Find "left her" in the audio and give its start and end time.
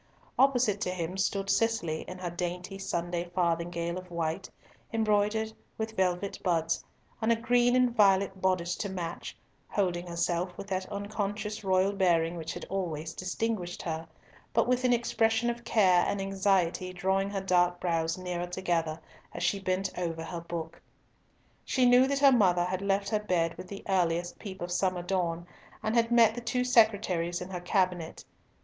22.81-23.19